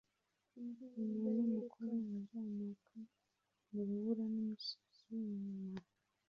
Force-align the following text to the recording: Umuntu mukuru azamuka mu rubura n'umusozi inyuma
Umuntu 0.99 1.47
mukuru 1.53 1.93
azamuka 2.09 2.97
mu 3.69 3.79
rubura 3.87 4.23
n'umusozi 4.31 5.07
inyuma 5.19 5.81